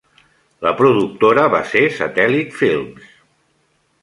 La 0.67 0.71
productora 0.79 1.43
va 1.57 1.59
ser 1.75 1.83
Satellite 1.99 2.59
Films. 2.63 3.15